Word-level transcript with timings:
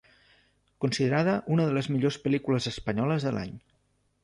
Considerada 0.85 1.35
una 1.57 1.67
de 1.69 1.77
les 1.77 1.91
millors 1.97 2.19
pel·lícules 2.25 2.71
espanyoles 2.75 3.29
de 3.31 3.37
l'any. 3.39 3.57